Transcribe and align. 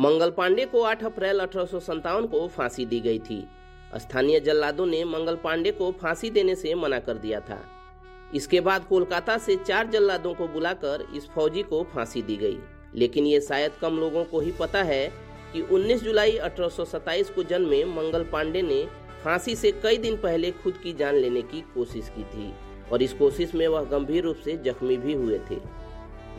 मंगल 0.00 0.30
पांडे 0.30 0.64
को 0.64 0.82
8 0.82 1.02
अप्रैल 1.04 1.40
अठारह 1.40 1.64
सौ 1.64 1.78
सत्तावन 1.80 2.26
को 2.26 2.46
फांसी 2.48 2.84
दी 2.86 3.00
गई 3.00 3.18
थी। 3.18 3.48
स्थानीय 3.96 4.40
जल्लादों 4.40 4.86
ने 4.86 5.04
मंगल 5.04 5.34
पांडे 5.36 5.70
को 5.70 5.90
फांसी 5.92 6.30
देने 6.30 6.54
से 6.54 6.74
मना 6.74 6.98
कर 6.98 7.14
दिया 7.14 7.40
था। 7.40 7.58
इसके 8.34 8.60
बाद 8.60 8.84
कोलकाता 8.84 9.36
से 9.38 9.56
चार 9.56 9.86
जल्लादों 9.86 10.34
को 10.34 10.46
बुलाकर 10.48 11.06
इस 11.16 11.28
फौजी 11.28 11.62
को 11.62 11.82
फांसी 11.84 12.22
दी 12.22 12.36
गई। 12.36 12.58
लेकिन 12.94 13.26
ये 13.26 13.40
शायद 13.40 13.72
कम 13.72 13.98
लोगों 13.98 14.24
को 14.24 14.40
ही 14.40 14.52
पता 14.52 14.82
है 14.82 15.12
कि 15.52 15.62
19 15.62 16.02
जुलाई 16.02 16.36
1827 16.38 17.30
को 17.30 17.42
जन्मे 17.42 17.84
मंगल 17.84 18.24
पांडे 18.24 18.62
ने 18.62 18.82
फांसी 19.24 19.56
से 19.56 19.72
कई 19.72 19.96
दिन 19.96 20.16
पहले 20.16 20.50
खुद 20.50 20.74
की 20.74 20.92
जान 20.92 21.14
लेने 21.14 21.42
की 21.42 21.60
कोशिश 21.60 22.08
की 22.08 22.24
थी 22.24 22.52
और 22.92 23.02
इस 23.02 23.12
कोशिश 23.12 23.54
में 23.54 23.68
वह 23.68 23.84
गंभीर 23.84 24.24
रूप 24.24 24.36
से 24.36 24.56
जख्मी 24.56 24.96
भी 24.96 25.14
हुए 25.14 25.38
थे। 25.50 25.79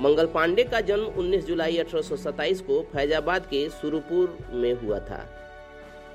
मंगल 0.01 0.25
पांडे 0.25 0.63
का 0.63 0.79
जन्म 0.81 1.05
19 1.21 1.45
जुलाई 1.47 1.77
1827 1.77 2.61
को 2.67 2.79
फैजाबाद 2.93 3.45
के 3.45 3.59
सुरपुर 3.71 4.37
में 4.53 4.73
हुआ 4.73 4.99
था। 4.99 5.19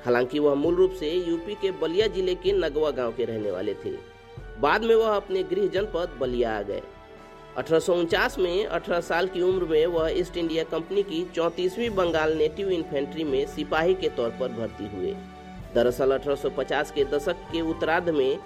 हालाँकि 0.05 0.39
वह 0.39 0.55
मूल 0.55 0.75
रूप 0.75 0.93
से 1.01 1.11
यूपी 1.11 1.55
के 1.55 1.71
बलिया 1.81 2.07
ज़िले 2.17 2.35
के 2.35 2.53
नगवा 2.53 2.91
गाँव 2.91 3.13
के 3.17 3.25
रहने 3.25 3.51
वाले 3.51 3.75
थे। 3.85 3.93
बाद 4.61 4.85
में 4.85 4.95
वह 4.95 5.15
अपने 5.17 5.43
गृह 5.43 5.69
जनपद 5.69 6.17
बलिया 6.21 6.57
आ 6.59 6.63
गए। 6.63 6.83
अठारह 7.57 8.37
में 8.39 8.67
18 8.69 9.01
साल 9.03 9.29
की 9.29 9.43
उम्र 9.43 9.65
में 9.65 9.87
वह 9.87 10.11
ईस्ट 10.19 10.37
इंडिया 10.37 10.65
कंपनी 10.65 11.03
की 11.03 11.25
चौतीसवीं 11.35 11.91
बंगाल 11.97 12.37
नेटिव 12.39 12.71
इन्फेंट्री 12.71 13.25
में 13.25 13.45
सिपाही 13.47 13.95
के 13.95 14.09
तौर 14.17 14.31
पर 14.41 14.53
भर्ती 14.53 14.89
हुए। 14.97 15.15
दरअसल 15.75 16.19
1850 16.19 16.91
के 16.91 17.05
दशक 17.05 17.49
के 17.53 17.61
उत्तरार्ध 17.71 18.09
में 18.11 18.39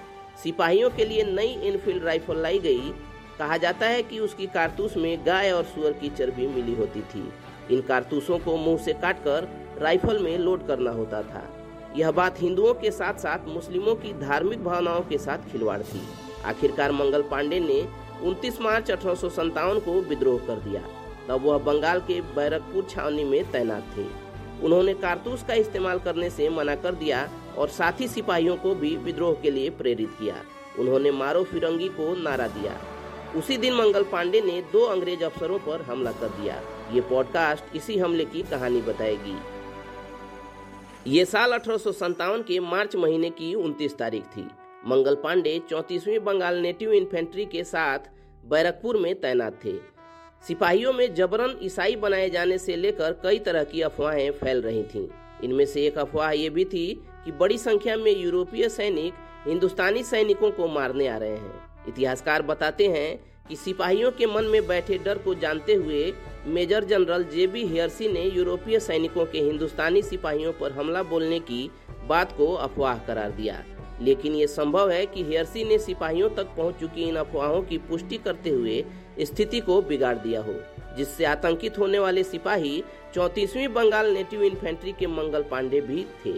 सिपाहियों 0.43 0.91
के 0.91 1.05
लिए 1.05 1.23
नई 1.25 1.61
इनफील्ड 1.69 2.05
राइफल 2.05 2.43
लाई 2.43 2.59
गई 2.59 2.93
कहा 3.41 3.57
जाता 3.57 3.87
है 3.87 4.03
कि 4.03 4.19
उसकी 4.19 4.47
कारतूस 4.47 4.97
में 4.97 5.27
गाय 5.27 5.51
और 5.51 5.65
सुअर 5.65 5.93
की 5.93 6.09
चर्बी 6.09 6.47
मिली 6.47 6.75
होती 6.75 7.01
थी। 7.01 7.33
इन 7.71 7.81
कारतूसों 7.81 8.39
को 8.39 8.57
मुँह 8.57 8.79
से 8.79 8.93
काटकर 8.93 9.49
राइफल 9.79 10.19
में 10.19 10.39
लोड 10.39 10.67
करना 10.67 10.91
होता 10.91 11.23
था। 11.23 11.49
यह 11.97 12.11
बात 12.11 12.43
हिंदुओं 12.43 12.75
के 12.75 12.91
साथ 12.91 13.15
साथ 13.15 13.39
मुस्लिमों 13.49 13.95
की 13.95 14.13
धार्मिक 14.13 14.65
भावनाओं 14.65 15.01
के 15.01 15.19
साथ 15.19 15.39
खिलवाड़ 15.53 15.83
थी। 15.83 16.03
आखिरकार 16.45 16.93
मंगल 16.93 17.23
पांडे 17.23 17.61
ने 17.61 17.89
29 18.23 18.61
मार्च 18.61 18.91
अठारह 18.91 19.15
सौ 19.15 19.29
सत्तावन 19.29 19.79
को 19.79 20.01
विद्रोह 20.01 20.39
कर 20.39 20.57
दिया। 20.57 20.83
तब 21.29 21.43
वह 21.45 21.59
बंगाल 21.59 22.01
के 22.01 22.21
बैरकपुर 22.21 22.87
छावनी 22.91 23.25
में 23.25 23.51
तैनात 23.51 23.85
थे। 23.97 24.07
उन्होंने 24.65 24.95
कारतूस 24.95 25.43
का 25.43 25.55
इस्तेमाल 25.55 25.99
करने 25.99 26.31
से 26.31 26.49
मना 26.49 26.75
कर 26.75 26.95
दिया 26.95 27.29
और 27.59 27.69
साथी 27.69 28.09
सिपाहियों 28.09 28.57
को 28.57 28.75
भी 28.75 28.97
विद्रोह 28.97 29.35
के 29.35 29.51
लिए 29.51 29.71
प्रेरित 29.71 30.11
किया। 30.21 30.43
उन्होंने 30.79 31.11
मारो 31.11 31.45
फिरंगी 31.45 31.89
को 31.89 32.23
नारा 32.23 32.47
दिया। 32.47 33.00
उसी 33.37 33.57
दिन 33.57 33.75
मंगल 33.75 34.03
पांडे 34.03 34.41
ने 34.41 34.63
दो 34.73 34.81
अंग्रेज़ 34.81 35.25
अफसरों 35.25 35.59
पर 35.59 35.83
हमला 35.83 36.13
कर 36.13 36.29
दिया। 36.29 36.63
ये 36.93 37.01
पॉडकास्ट 37.01 37.77
इसी 37.77 37.99
हमले 37.99 38.25
की 38.25 38.43
कहानी 38.43 38.81
बताएगी। 38.81 39.39
ये 41.07 41.25
साल 41.25 41.53
अठारह 41.53 41.77
सौ 41.77 41.93
सत्तावन 41.93 42.43
के 42.43 42.61
मार्च 42.61 42.97
महीने 42.97 43.31
की 43.31 43.55
29 43.55 43.99
तारीख 43.99 44.23
थी। 44.23 44.49
मंगल 44.87 45.15
पांडे 45.15 45.61
चौतीसवीं 45.71 46.19
बंगाल 46.19 46.57
नेटिव 46.57 46.93
इन्फेंट्री 46.93 47.45
के 47.45 47.65
साथ 47.65 47.99
बैरकपुर 48.45 48.97
में 48.97 49.21
तैनात 49.21 49.61
थे। 49.65 49.73
सिपाहियों 50.49 50.93
में 50.93 51.15
जबरन 51.15 51.57
ईसाई 51.63 51.97
बनाए 51.97 52.31
जाने 52.31 52.59
से 52.59 52.77
लेकर 52.77 53.13
कई 53.13 53.39
तरह 53.39 53.65
की 53.65 53.81
अफवाहें 53.81 54.31
फैल 54.31 54.63
रही 54.63 54.83
थीं। 54.83 55.09
इनमें 55.45 55.67
से 55.67 55.87
एक 55.87 55.99
अफवाह 55.99 56.31
ये 56.31 56.51
भी 56.51 56.65
थी 56.65 57.03
कि 57.25 57.33
बड़ी 57.33 57.59
संख्या 57.59 57.97
में 57.97 58.17
यूरोपीय 58.17 58.69
सैनिक 58.69 59.15
हिंदुस्तानी 59.49 60.03
सैनिकों 60.03 60.51
को 60.51 60.69
मारने 60.69 61.07
आ 61.07 61.17
रहे 61.17 61.37
हैं। 61.37 61.70
इतिहासकार 61.91 62.43
बताते 62.43 62.87
हैं 62.89 63.09
कि 63.49 63.57
सिपाहियों 63.57 64.11
के 64.11 64.27
मन 64.27 64.45
में 64.45 64.67
बैठे 64.67 64.99
डर 64.99 65.19
को 65.19 65.35
जानते 65.35 65.75
हुए 65.75 66.13
major 66.47 66.85
general 66.85 67.25
J 67.25 67.47
B 67.47 67.65
Hearsey 67.67 68.09
ने 68.09 68.23
यूरोपीय 68.27 68.79
सैनिकों 68.81 69.25
के 69.25 69.41
हिंदुस्तानी 69.41 70.03
सिपाहियों 70.03 70.53
पर 70.53 70.73
हमला 70.73 71.03
बोलने 71.03 71.39
की 71.41 71.71
बात 72.09 72.33
को 72.37 72.53
अफवाह 72.57 72.99
करार 73.07 73.31
दिया। 73.33 73.63
लेकिन 74.03 74.35
ये 74.35 74.47
संभव 74.47 74.91
है 74.91 75.05
कि 75.07 75.23
हेयरसी 75.25 75.65
ने 75.65 75.79
सिपाहियों 75.79 76.29
तक 76.31 76.55
पहुँच 76.57 76.79
चुकी 76.81 77.03
इन 77.03 77.17
अफवाहों 77.17 77.63
की 77.63 77.79
पुष्टि 77.89 78.19
करते 78.19 78.51
हुए 78.51 78.85
स्थिति 79.21 79.61
को 79.61 79.81
बिगाड़ 79.83 80.17
दिया 80.19 80.41
हो, 80.41 80.55
जिससे 80.97 81.25
आतंकित 81.25 81.79
होने 81.79 81.99
वाले 81.99 82.23
सिपाही 82.25 82.83
चौतीसवीं 83.15 83.69
बंगाल 83.69 84.11
नेटिव 84.15 84.43
इन्फेंट्री 84.43 84.93
के 84.93 85.07
मंगल 85.09 85.43
पांडे 85.43 85.81
भी 85.81 86.07
थे। 86.25 86.35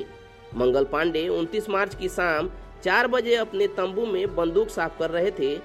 मंगल 0.56 0.84
पांडे 0.84 1.28
29 1.28 1.68
मार्च 1.70 1.94
की 1.94 2.08
शाम 2.08 2.50
चार 2.84 3.06
बजे 3.06 3.34
अपने 3.34 3.66
तंबू 3.66 4.06
में 4.06 4.34
बंदूक 4.34 4.68
साफ़ 4.68 4.98
कर 4.98 5.10
रहे 5.10 5.30
थे। 5.30 5.56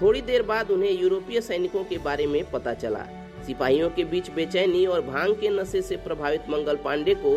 थोड़ी 0.00 0.20
देर 0.22 0.42
बाद 0.42 0.70
उन्हें 0.70 0.90
यूरोपीय 0.92 1.40
सैनिकों 1.40 1.84
के 1.84 1.98
बारे 1.98 2.26
में 2.26 2.42
पता 2.50 2.74
चला। 2.74 3.06
सिपाहियों 3.46 3.90
के 3.90 4.04
बीच 4.04 4.30
बेचैनी 4.30 4.84
और 4.86 5.00
भाँग 5.02 5.34
के 5.40 5.48
नशे 5.48 5.82
से 5.82 5.96
प्रभावित 5.96 6.48
मंगल 6.50 6.76
पांडे 6.76 7.14
को 7.14 7.36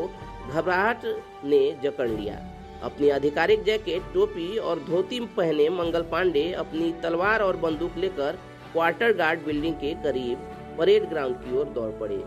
घबराहट 0.51 1.05
ने 1.45 1.59
जकड़ 1.83 2.09
लिया। 2.09 2.35
अपनी 2.83 3.09
आधिकारिक 3.09 3.63
जैकेट, 3.63 4.03
टोपी 4.13 4.57
और 4.57 4.79
धोती 4.79 5.19
पहने 5.37 5.69
मंगल 5.69 6.01
पांडे 6.01 6.51
अपनी 6.53 6.91
तलवार 7.03 7.41
और 7.41 7.57
बंदूक 7.57 7.97
लेकर 7.97 8.39
क्वार्टर 8.73 9.13
गार्ड 9.13 9.45
बिल्डिंग 9.45 9.75
के 9.75 9.93
करीब 10.03 10.47
परेड 10.77 11.09
ग्राउंड 11.09 11.35
की 11.35 11.57
ओर 11.57 11.65
दौड़ 11.69 11.91
पड़े। 11.91 12.17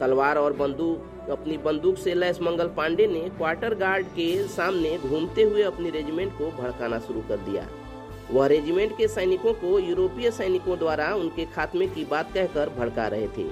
तलवार 0.00 0.38
और 0.38 0.52
बंदूक, 0.52 1.30
अपनी 1.30 1.56
बंदूक 1.58 1.96
से 1.98 2.14
लैस 2.14 2.40
मंगल 2.42 2.68
पांडे 2.76 3.06
ने 3.06 3.20
क्वार्टर 3.30 3.74
गार्ड 3.74 4.06
के 4.08 4.26
सामने 4.48 4.96
घूमते 5.00 5.42
हुए 5.42 5.62
अपनी 5.62 5.90
रेजिमेंट 5.90 6.32
को 6.38 6.50
भड़काना 6.52 6.98
शुरू 7.00 7.20
कर 7.28 7.36
दिया। 7.44 7.68
वह 8.30 8.46
रेजिमेंट 8.46 8.96
के 8.98 9.08
सैनिकों 9.08 9.52
को 9.54 9.78
यूरोपीय 9.78 10.30
सैनिकों 10.30 10.78
द्वारा 10.78 11.14
उनके 11.14 11.44
खात्मे 11.46 11.86
की 11.86 12.04
बात 12.04 12.32
कहकर 12.34 12.68
भड़का 12.78 13.06
रहे 13.08 13.28
थे। 13.28 13.48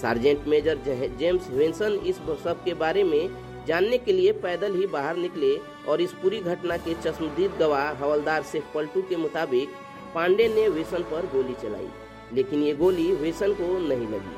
सार्जेंट 0.00 0.46
मेजर 0.48 0.78
जेम्स 1.18 1.50
वेंसन 1.50 2.00
इस 2.04 2.16
सब 2.44 2.64
के 2.64 2.74
बारे 2.76 3.04
में 3.04 3.30
जानने 3.66 3.98
के 3.98 4.12
लिए 4.12 4.32
पैदल 4.42 4.74
ही 4.74 4.86
बाहर 4.88 5.16
निकले 5.16 5.56
और 5.88 6.00
इस 6.00 6.12
पूरी 6.12 6.38
घटना 6.40 6.76
के 6.78 6.94
चश्मदीद 7.02 7.56
गवाह 7.58 7.90
हवलदार 7.94 8.42
शेख 8.42 8.64
पलटू 8.74 9.02
के 9.02 9.16
मुताबिक 9.16 9.68
पांडे 10.14 10.48
ने 10.48 10.68
वेसन 10.68 11.02
पर 11.10 11.26
गोली 11.34 11.54
चलाई, 11.62 11.88
लेकिन 12.32 12.62
ये 12.62 12.74
गोली 12.74 13.12
वेसन 13.14 13.52
को 13.54 13.66
नहीं 13.78 14.08
लगी। 14.08 14.36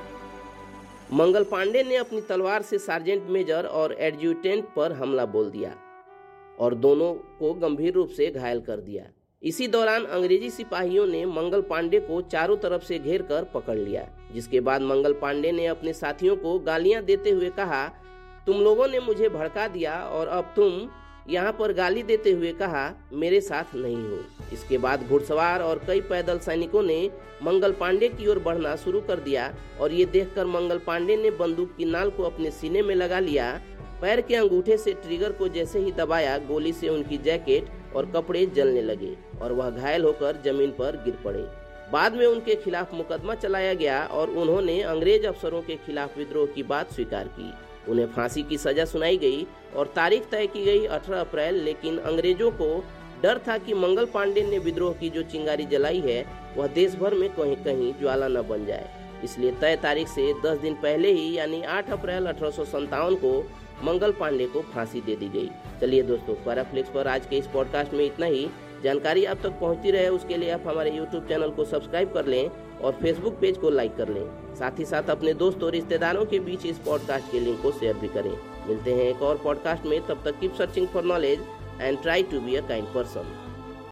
मंगल 1.13 1.45
पांडे 1.45 1.83
ने 1.83 1.97
अपनी 1.97 2.21
तलवार 2.21 2.63
से 2.63 2.79
सार्जेंट 2.79 3.23
मेजर 3.31 3.65
और 3.67 3.93
एडजुटेंट 4.01 4.69
पर 4.77 4.93
हमला 4.93 5.25
बोल 5.27 5.51
दिया 5.51 5.75
और 6.59 6.75
दोनों 6.75 7.13
को 7.39 7.53
गंभीर 7.55 7.93
रूप 7.95 8.11
से 8.11 8.31
घायल 8.31 8.61
कर 8.61 8.81
दिया। 8.81 9.05
इसी 9.43 9.67
दौरान 9.69 10.05
अंग्रेज़ी 10.05 10.51
सिपाहियों 10.51 11.07
ने 11.07 11.25
मंगल 11.27 11.61
पांडे 11.61 12.01
को 12.01 12.21
चारों 12.23 12.57
तरफ़ 12.57 12.83
से 12.83 12.99
घेर 12.99 13.23
कर 13.23 13.45
पकड़ 13.55 13.77
लिया, 13.77 14.07
जिसके 14.35 14.61
बाद 14.61 14.83
मंगल 14.83 15.13
पांडे 15.13 15.53
ने 15.53 15.67
अपने 15.67 15.93
साथियों 15.93 16.37
को 16.37 16.59
गालियाँ 16.61 17.03
देते 17.03 17.31
हुए 17.31 17.51
कहा, 17.51 17.87
तुम 18.47 18.61
लोगों 18.61 18.89
ने 18.89 19.01
मुझे 19.01 19.29
भड़का 19.29 19.69
दिया 19.69 19.99
और 20.05 20.29
अब 20.29 20.53
तुम 20.57 20.89
यहाँ 21.31 21.53
पर 21.53 21.73
गाली 21.73 22.03
देते 22.05 22.33
हुए 22.33 22.53
कहा, 22.55 22.93
मेरे 23.13 23.41
साथ 23.43 23.75
नहीं 23.75 23.97
हो। 23.97 24.25
इसके 24.53 24.79
बाद 24.79 25.07
घुड़सवार 25.09 25.63
और 25.63 25.81
कई 25.87 26.01
पैदल 26.01 26.39
सैनिकों 26.39 26.83
ने 26.83 27.11
मंगल 27.43 27.73
पांडे 27.73 28.09
की 28.09 28.27
ओर 28.27 28.39
बढ़ना 28.39 28.75
शुरू 28.77 29.01
कर 29.01 29.21
दिया 29.21 29.53
और 29.81 29.93
ये 29.93 30.05
देखकर 30.05 30.47
मंगल 30.47 30.79
पांडे 30.79 31.17
ने 31.17 31.31
बंदूक 31.31 31.77
की 31.77 31.85
नाल 31.85 32.11
को 32.11 32.23
अपने 32.23 32.51
सीने 32.51 32.83
में 32.83 32.95
लगा 32.95 33.19
लिया। 33.21 33.53
पैर 34.01 34.21
के 34.21 34.35
अंगूठे 34.35 34.77
से 34.77 34.93
ट्रिगर 34.93 35.33
को 35.33 35.49
जैसे 35.49 35.79
ही 35.79 35.93
दबाया, 35.93 36.37
गोली 36.39 36.73
से 36.73 36.89
उनकी 36.89 37.19
जैकेट 37.19 37.97
और 37.97 38.07
कपड़े 38.07 38.45
जलने 38.47 38.83
लगे 38.83 39.17
और 39.43 39.53
वह 39.53 39.71
घायल 39.71 40.05
होकर 40.05 40.41
ज़मीन 40.45 40.71
पर 40.71 40.97
गिर 41.05 41.19
पड़े। 41.25 41.47
बाद 41.93 42.15
में 42.15 42.27
उनके 42.27 42.55
खिलाफ 42.55 42.95
मुकदमा 42.95 43.35
चलाया 43.35 43.75
गया 43.75 44.05
और 44.05 44.31
उन्होंने 44.31 44.81
अंग्रेज़ 44.83 45.27
अफसरों 45.27 45.63
के 45.63 45.77
खिलाफ 45.77 46.17
विद्रोह 46.19 46.47
की 46.47 46.63
बात 46.63 46.93
स्वीकार 46.93 47.29
की। 47.29 47.53
उन्हें 47.91 48.07
फांसी 48.07 48.43
की 48.43 48.59
सजा 48.59 48.85
सुनाई 48.85 49.17
गई 49.17 49.47
और 49.77 49.93
तारीख 49.97 50.29
तय 50.31 50.47
की 50.47 50.65
गई 50.65 50.85
18 50.87 51.21
अप्रैल, 51.21 51.55
लेकिन 51.55 51.99
अंग्रेज़ों 51.99 52.51
को 52.51 52.85
डर 53.23 53.39
था 53.49 53.59
कि 53.59 53.75
मंगल 53.75 54.05
पांडे 54.05 54.43
ने 54.43 54.59
विद्रोह 54.59 54.95
की 54.95 55.11
जो 55.11 55.23
चिंगारी 55.23 55.67
जलाई 55.67 56.01
है, 56.01 56.27
वह 56.57 56.67
देश 56.67 56.95
भर 56.95 57.15
में 57.15 57.31
कहीं 57.31 57.57
कहीं 57.57 57.95
ज्वाला 58.01 58.29
न 58.29 58.43
बन 58.43 58.67
जाए। 58.67 58.91
इसलिए 59.25 59.53
तय 59.53 59.77
तारीख 59.77 60.09
से 60.09 60.35
10 60.47 60.59
दिन 60.59 60.75
पहले 60.75 61.13
ही, 61.13 61.39
यानी 61.39 61.63
8 61.63 61.91
अप्रैल 61.91 62.27
अठारह 62.27 62.51
सौ 62.51 62.65
सत्तावन 62.65 63.15
को, 63.15 63.51
मंगल 63.85 64.13
पांडे 64.13 64.47
को 64.47 64.61
फांसी 64.61 65.01
दे 65.01 65.17
दी 65.17 65.29
गई। 65.29 65.51
चलिए 65.81 66.03
दोस्तों 66.03 66.35
पैराफ्लिक्स 66.35 66.91
पर 66.91 67.09
आज 67.09 67.27
के 67.27 67.37
इस 67.37 67.47
पॉडकास्ट 67.47 67.95
में 67.95 68.07
इतना 68.07 68.27
ही। 68.27 68.51
जानकारी 68.85 69.25
आप 69.25 69.39
तक 69.43 69.51
पहुँचती 69.51 69.91
रहे, 69.91 70.09
उसके 70.09 70.37
लिए 70.37 70.51
आप 70.51 70.63
हमारे 70.67 70.91
यूट्यूब 70.91 71.29
चैनल 71.29 71.51
को 71.51 71.65
सब्सक्राइब 71.65 72.13
कर 72.13 72.27
लें 72.27 72.51
और 72.81 72.93
फेसबुक 72.93 73.35
पेज 73.35 73.59
को 73.59 73.71
लाइक 73.71 73.97
कर 73.97 74.09
लें। 74.09 74.55
साथ 74.55 74.79
ही 74.79 74.85
साथ 74.85 75.03
अपने 75.03 75.35
दोस्तों 75.35 75.63
और 75.63 75.73
रिश्तेदारों 75.73 76.25
के 76.25 76.39
बीच 76.39 76.67
इस 76.67 76.79
पॉडकास्ट 76.79 77.33
के 77.33 77.41
लिंक 77.41 77.63
को 77.63 77.73
शेयर 77.73 77.97
भी 77.97 78.09
करें। 78.09 78.37
मिलते 78.69 78.93
हैं 78.93 79.05
एक 79.05 79.23
और 79.23 79.41
पॉडकास्ट 79.45 79.87
में, 79.87 80.07
तब 80.07 80.23
तक 80.25 80.41
keep 80.41 80.55
searching 80.55 80.87
for 80.87 81.05
knowledge 81.05 81.39
and 81.83 82.01
try 82.03 82.23
to 82.23 82.41
be 82.41 82.57
a 82.57 82.63
kind 82.63 82.87
person. 82.93 83.42